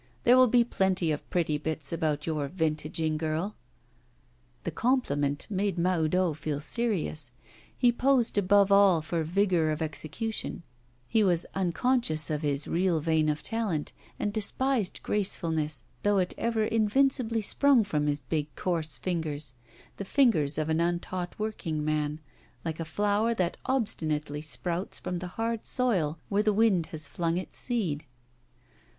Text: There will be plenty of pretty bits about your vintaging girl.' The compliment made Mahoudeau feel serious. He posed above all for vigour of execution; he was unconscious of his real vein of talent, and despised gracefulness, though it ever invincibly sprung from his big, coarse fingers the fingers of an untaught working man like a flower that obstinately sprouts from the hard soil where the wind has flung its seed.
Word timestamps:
There 0.23 0.35
will 0.35 0.47
be 0.47 0.63
plenty 0.63 1.11
of 1.11 1.29
pretty 1.29 1.59
bits 1.59 1.93
about 1.93 2.25
your 2.25 2.47
vintaging 2.49 3.17
girl.' 3.17 3.55
The 4.63 4.71
compliment 4.71 5.45
made 5.47 5.77
Mahoudeau 5.77 6.33
feel 6.33 6.59
serious. 6.59 7.33
He 7.77 7.91
posed 7.91 8.35
above 8.35 8.71
all 8.71 9.03
for 9.03 9.23
vigour 9.23 9.69
of 9.69 9.79
execution; 9.79 10.63
he 11.07 11.23
was 11.23 11.45
unconscious 11.53 12.31
of 12.31 12.41
his 12.41 12.67
real 12.67 12.99
vein 12.99 13.29
of 13.29 13.43
talent, 13.43 13.93
and 14.17 14.33
despised 14.33 15.03
gracefulness, 15.03 15.83
though 16.01 16.17
it 16.17 16.33
ever 16.35 16.63
invincibly 16.63 17.41
sprung 17.41 17.83
from 17.83 18.07
his 18.07 18.23
big, 18.23 18.47
coarse 18.55 18.97
fingers 18.97 19.53
the 19.97 20.03
fingers 20.03 20.57
of 20.57 20.67
an 20.69 20.81
untaught 20.81 21.37
working 21.37 21.85
man 21.85 22.19
like 22.65 22.79
a 22.79 22.85
flower 22.85 23.35
that 23.35 23.55
obstinately 23.67 24.41
sprouts 24.41 24.97
from 24.97 25.19
the 25.19 25.27
hard 25.37 25.63
soil 25.63 26.17
where 26.27 26.41
the 26.41 26.53
wind 26.53 26.87
has 26.87 27.07
flung 27.07 27.37
its 27.37 27.55
seed. 27.59 28.05